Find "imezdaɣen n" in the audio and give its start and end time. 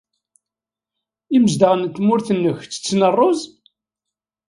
1.35-1.93